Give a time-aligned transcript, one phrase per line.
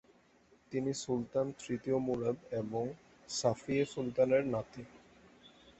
[0.71, 2.83] তিনি সুলতান তৃৃৃৃৃতীয় মুরাদ এবং
[3.29, 4.83] সাফিয়ে সুুুলতানের নাতি।